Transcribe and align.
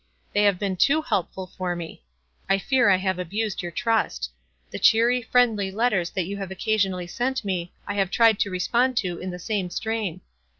They 0.33 0.41
have 0.45 0.57
been 0.57 0.77
too 0.77 1.03
help* 1.03 1.31
fill 1.31 1.45
for 1.45 1.75
me. 1.75 2.01
I 2.49 2.57
fear 2.57 2.89
I 2.89 2.95
have 2.95 3.19
abused 3.19 3.61
your 3.61 3.71
trust. 3.71 4.31
The 4.71 4.79
cheery, 4.79 5.21
friendly 5.21 5.69
letters 5.69 6.09
that 6.09 6.25
you 6.25 6.37
have 6.37 6.49
oc 6.51 6.57
casionally 6.57 7.07
sent 7.07 7.45
me 7.45 7.71
I 7.85 7.93
have 7.93 8.09
tried 8.09 8.39
to 8.39 8.49
respond 8.49 8.97
to 8.97 9.19
in 9.19 9.29
the 9.29 9.37
same 9.37 9.69
strain. 9.69 10.21